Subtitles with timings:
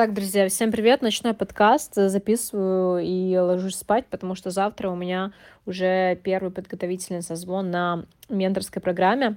[0.00, 1.02] Так, друзья, всем привет.
[1.02, 1.92] Ночной подкаст.
[1.94, 5.32] Записываю и ложусь спать, потому что завтра у меня
[5.66, 9.36] уже первый подготовительный созвон на менторской программе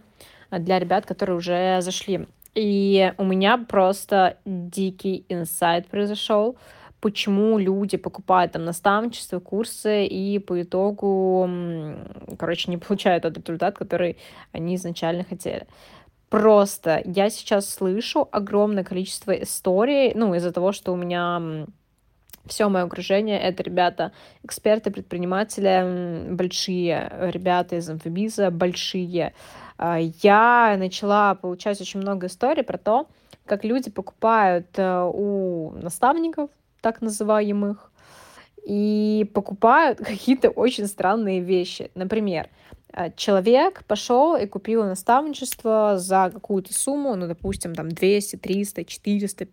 [0.50, 2.30] для ребят, которые уже зашли.
[2.56, 6.56] И у меня просто дикий инсайт произошел,
[7.02, 11.46] почему люди покупают там наставничество, курсы и по итогу,
[12.40, 14.18] короче, не получают тот результат, который
[14.54, 15.68] они изначально хотели.
[16.34, 21.68] Просто я сейчас слышу огромное количество историй, ну, из-за того, что у меня
[22.48, 29.36] все мое окружение это ребята, эксперты, предприниматели, большие ребята из инфобиза, большие.
[29.78, 33.08] А, я начала получать очень много историй про то,
[33.46, 36.50] как люди покупают э, у наставников,
[36.82, 37.92] так называемых,
[38.66, 41.92] и покупают какие-то очень странные вещи.
[41.94, 42.50] Например,
[43.16, 49.48] человек пошел и купил наставничество за какую-то сумму, ну, допустим, там 200, 300, 400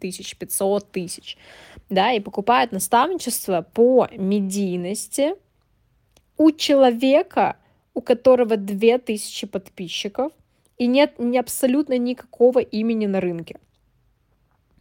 [0.00, 1.36] тысяч, 500 тысяч,
[1.88, 5.34] да, и покупает наставничество по медийности
[6.36, 7.56] у человека,
[7.94, 10.32] у которого 2000 подписчиков,
[10.76, 13.56] и нет ни абсолютно никакого имени на рынке.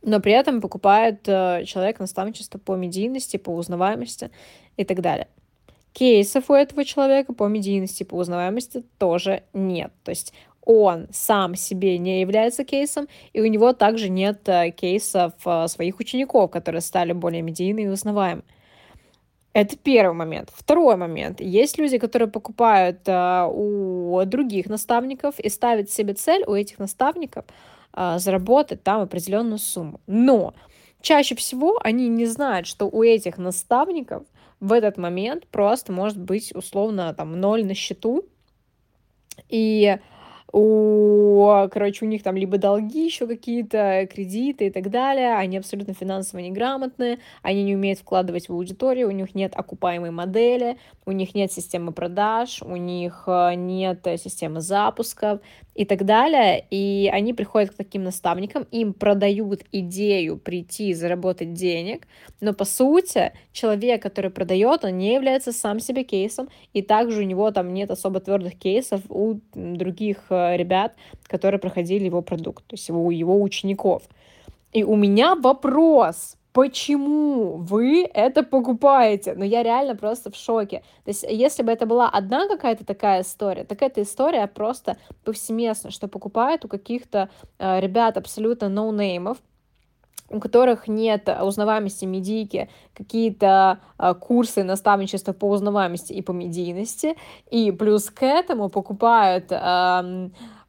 [0.01, 4.31] Но при этом покупает э, человек наставничество по медийности, по узнаваемости
[4.75, 5.27] и так далее
[5.93, 9.91] кейсов у этого человека по медийности, по узнаваемости тоже нет.
[10.03, 10.33] То есть
[10.65, 15.99] он сам себе не является кейсом, и у него также нет э, кейсов э, своих
[15.99, 18.43] учеников, которые стали более медийны и узнаваемы.
[19.53, 20.51] Это первый момент.
[20.53, 21.39] Второй момент.
[21.39, 27.45] Есть люди, которые покупают э, у других наставников и ставят себе цель у этих наставников
[27.93, 29.99] э, заработать там определенную сумму.
[30.07, 30.55] Но
[31.01, 34.23] чаще всего они не знают, что у этих наставников
[34.63, 38.23] в этот момент просто может быть условно там ноль на счету,
[39.49, 39.97] и
[40.53, 45.95] у, короче, у них там либо долги еще какие-то, кредиты и так далее, они абсолютно
[45.95, 51.33] финансово неграмотные, они не умеют вкладывать в аудиторию, у них нет окупаемой модели, у них
[51.33, 55.39] нет системы продаж, у них э, нет системы запусков
[55.73, 61.53] и так далее, и они приходят к таким наставникам, им продают идею прийти и заработать
[61.53, 62.07] денег,
[62.41, 67.25] но по сути человек, который продает, он не является сам себе кейсом, и также у
[67.25, 70.93] него там нет особо твердых кейсов у других э, ребят,
[71.27, 74.03] которые проходили его продукт, то есть его, его учеников.
[74.73, 79.33] И у меня вопрос, почему вы это покупаете?
[79.35, 80.83] Ну, я реально просто в шоке.
[81.03, 85.91] То есть, если бы это была одна какая-то такая история, так эта история просто повсеместно,
[85.91, 87.29] что покупают у каких-то
[87.59, 89.37] э, ребят абсолютно ноунеймов,
[90.33, 97.15] у которых нет узнаваемости медийки, какие-то э, курсы наставничества по узнаваемости и по медийности,
[97.51, 99.51] и плюс к этому покупают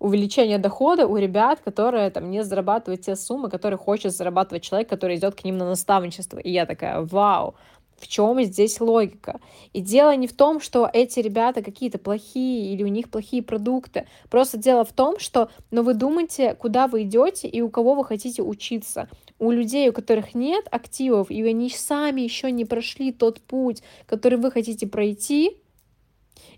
[0.04, 5.16] увеличение дохода у ребят, которые там не зарабатывают те суммы, которые хочет зарабатывать человек, который
[5.16, 6.38] идет к ним на наставничество.
[6.38, 7.54] И я такая, вау,
[7.98, 9.40] в чем здесь логика?
[9.72, 14.06] И дело не в том, что эти ребята какие-то плохие или у них плохие продукты.
[14.30, 18.04] Просто дело в том, что ну, вы думаете, куда вы идете и у кого вы
[18.04, 19.08] хотите учиться.
[19.38, 24.38] У людей, у которых нет активов, и они сами еще не прошли тот путь, который
[24.38, 25.58] вы хотите пройти,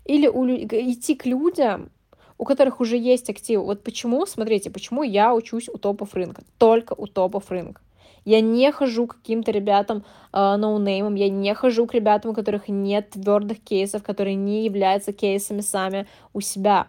[0.05, 1.91] или у, идти к людям,
[2.37, 3.63] у которых уже есть активы.
[3.63, 7.81] Вот почему, смотрите, почему я учусь у топов рынка, только у топов рынка.
[8.27, 12.67] Я не хожу к каким-то ребятам э, ноунеймам, я не хожу к ребятам, у которых
[12.67, 16.87] нет твердых кейсов, которые не являются кейсами сами у себя.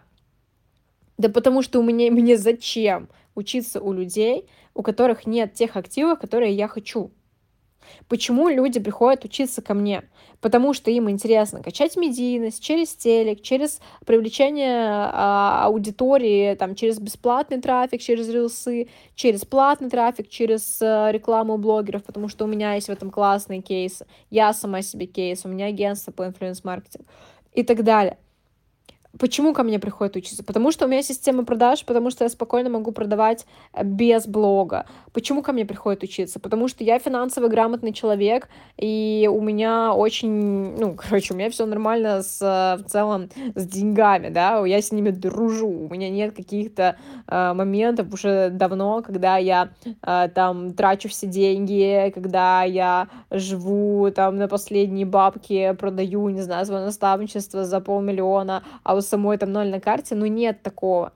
[1.17, 6.19] Да потому что у меня, мне зачем учиться у людей, у которых нет тех активов,
[6.19, 7.09] которые я хочу.
[8.07, 10.03] Почему люди приходят учиться ко мне?
[10.41, 17.61] Потому что им интересно качать медийность через телек, через привлечение а, аудитории, там, через бесплатный
[17.61, 22.87] трафик, через рилсы, через платный трафик, через а, рекламу блогеров, потому что у меня есть
[22.87, 24.05] в этом классные кейсы.
[24.29, 27.05] Я сама себе кейс, у меня агентство по инфлюенс-маркетингу
[27.53, 28.17] и так далее.
[29.17, 30.43] Почему ко мне приходят учиться?
[30.43, 34.85] Потому что у меня система продаж, потому что я спокойно могу продавать э, без блога.
[35.13, 36.39] Почему ко мне приходят учиться?
[36.39, 41.65] Потому что я финансово грамотный человек, и у меня очень, ну, короче, у меня все
[41.65, 46.95] нормально с, в целом с деньгами, да, я с ними дружу, у меня нет каких-то
[47.27, 49.69] э, моментов уже давно, когда я
[50.03, 56.65] э, там трачу все деньги, когда я живу там на последние бабки, продаю, не знаю,
[56.67, 61.13] свое наставничество за полмиллиона, а у самой там ноль на карте, ну нет такого.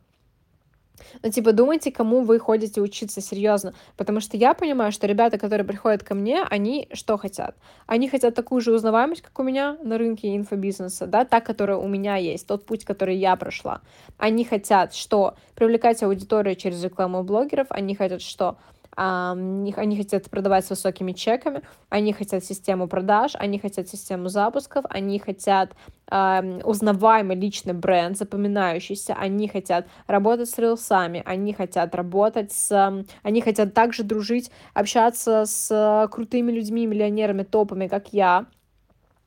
[1.21, 3.73] Ну, типа, думайте, кому вы ходите учиться серьезно.
[3.97, 7.55] Потому что я понимаю, что ребята, которые приходят ко мне, они что хотят?
[7.87, 11.87] Они хотят такую же узнаваемость, как у меня на рынке инфобизнеса, да, та, которая у
[11.87, 13.81] меня есть, тот путь, который я прошла.
[14.17, 18.57] Они хотят, что привлекать аудиторию через рекламу блогеров, они хотят, что
[18.95, 25.19] они хотят продавать с высокими чеками, они хотят систему продаж, они хотят систему запусков, они
[25.19, 25.71] хотят
[26.09, 33.05] узнаваемый личный бренд, запоминающийся, они хотят работать с рилсами, они хотят работать с...
[33.23, 38.45] Они хотят также дружить, общаться с крутыми людьми, миллионерами, топами, как я,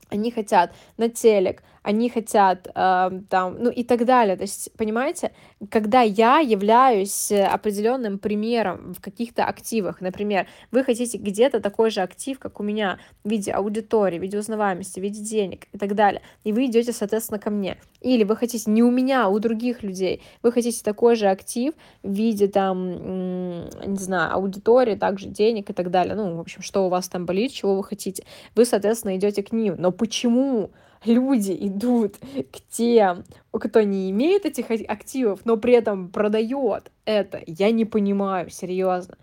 [0.09, 4.37] они хотят на телек, они хотят э, там, ну и так далее.
[4.37, 5.33] То есть, понимаете,
[5.71, 12.39] когда я являюсь определенным примером в каких-то активах, например, вы хотите где-то такой же актив,
[12.39, 16.23] как у меня, в виде аудитории, в виде узнаваемости, в виде денег и так далее,
[16.43, 17.77] и вы идете, соответственно, ко мне.
[18.07, 21.75] Или вы хотите не у меня, а у других людей, вы хотите такой же актив
[22.05, 26.15] в виде там, не знаю, аудитории, также денег и так далее.
[26.15, 28.25] Ну, в общем, что у вас там болит, чего вы хотите.
[28.55, 29.75] Вы, соответственно, идете к ним.
[29.79, 30.71] Но почему?
[31.05, 37.71] люди идут к тем, кто не имеет этих активов, но при этом продает это, я
[37.71, 39.17] не понимаю, серьезно.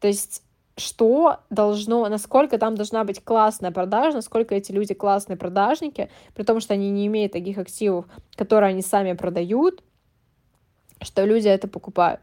[0.00, 0.42] То есть
[0.78, 6.60] что должно, насколько там должна быть классная продажа, насколько эти люди классные продажники, при том,
[6.60, 9.82] что они не имеют таких активов, которые они сами продают,
[11.02, 12.20] что люди это покупают.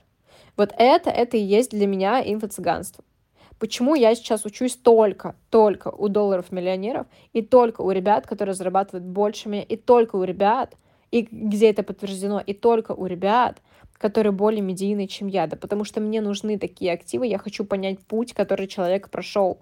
[0.57, 3.03] Вот это, это и есть для меня инфо-цыганство.
[3.59, 9.47] Почему я сейчас учусь только, только у долларов-миллионеров и только у ребят, которые зарабатывают больше
[9.47, 10.75] меня, и только у ребят,
[11.11, 13.61] и где это подтверждено, и только у ребят,
[13.97, 17.99] которые более медийные, чем я, да потому что мне нужны такие активы, я хочу понять
[17.99, 19.59] путь, который человек прошел.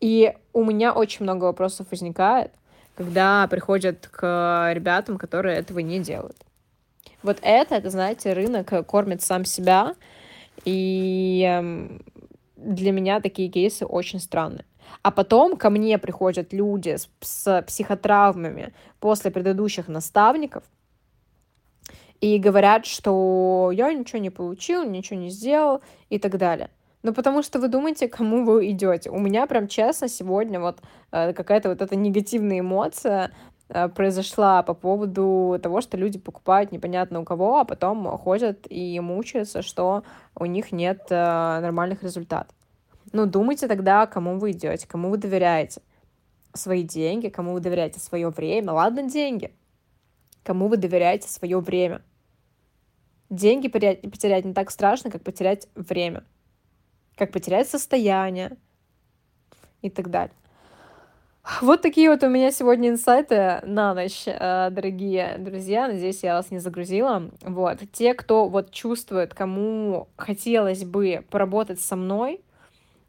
[0.00, 2.52] И у меня очень много вопросов возникает,
[2.94, 6.36] когда приходят к ребятам, которые этого не делают.
[7.22, 9.94] Вот это, это, знаете, рынок кормит сам себя,
[10.64, 12.02] и эм,
[12.56, 14.64] для меня такие кейсы очень странные.
[15.02, 20.64] А потом ко мне приходят люди с, с психотравмами после предыдущих наставников
[22.20, 26.70] и говорят, что я ничего не получил, ничего не сделал и так далее.
[27.02, 29.10] Ну, потому что вы думаете, кому вы идете.
[29.10, 30.80] У меня прям честно сегодня вот
[31.12, 33.32] э, какая-то вот эта негативная эмоция
[33.68, 38.98] Э, произошла по поводу того, что люди покупают непонятно у кого, а потом ходят и
[39.00, 40.04] мучаются, что
[40.34, 42.54] у них нет э, нормальных результатов.
[43.12, 45.82] Ну, думайте тогда, кому вы идете, кому вы доверяете
[46.54, 48.72] свои деньги, кому вы доверяете свое время.
[48.72, 49.52] Ладно, деньги.
[50.44, 52.00] Кому вы доверяете свое время.
[53.30, 56.24] Деньги потерять не так страшно, как потерять время,
[57.16, 58.56] как потерять состояние
[59.82, 60.34] и так далее.
[61.62, 65.88] Вот такие вот у меня сегодня инсайты на ночь, э, дорогие друзья.
[65.88, 67.30] Надеюсь, я вас не загрузила.
[67.40, 67.78] Вот.
[67.92, 72.42] Те, кто вот чувствует, кому хотелось бы поработать со мной,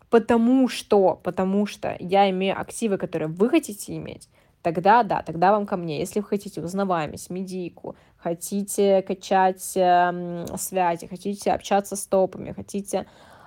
[0.09, 4.29] потому что, потому что я имею активы, которые вы хотите иметь,
[4.61, 5.99] тогда да, тогда вам ко мне.
[5.99, 13.05] Если вы хотите узнаваемость, медийку, хотите качать э, связи, хотите общаться с топами, хотите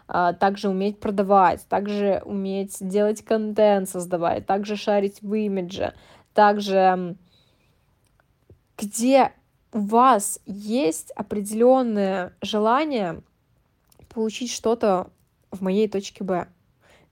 [0.09, 5.95] а, также уметь продавать, также уметь делать контент, создавать, также шарить в имидже,
[6.35, 7.17] также
[8.77, 9.33] где
[9.73, 13.23] у вас есть определенное желание
[14.13, 15.09] получить что-то
[15.51, 16.49] в моей точке Б,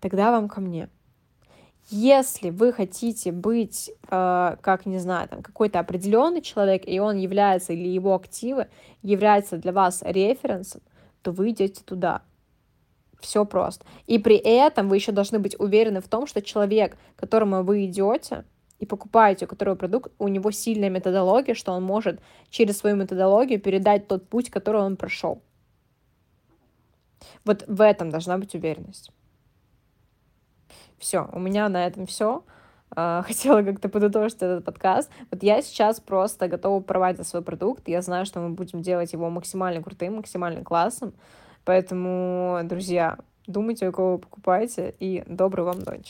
[0.01, 0.89] тогда вам ко мне.
[1.93, 7.73] Если вы хотите быть, э, как не знаю, там какой-то определенный человек, и он является
[7.73, 8.69] или его активы
[9.03, 10.83] являются для вас референсом,
[11.23, 12.23] то вы идете туда.
[13.19, 13.85] Все просто.
[14.07, 18.45] И при этом вы еще должны быть уверены в том, что человек, которому вы идете
[18.79, 22.21] и покупаете у которого продукт, у него сильная методология, что он может
[22.51, 25.43] через свою методологию передать тот путь, который он прошел.
[27.45, 29.11] Вот в этом должна быть уверенность.
[31.01, 32.45] Все, у меня на этом все.
[32.95, 35.11] А, хотела как-то подытожить этот подкаст.
[35.31, 37.89] Вот я сейчас просто готова проводить свой продукт.
[37.89, 41.15] Я знаю, что мы будем делать его максимально крутым, максимально классным.
[41.65, 46.09] Поэтому, друзья, думайте, у кого вы покупаете, и доброй вам ночи.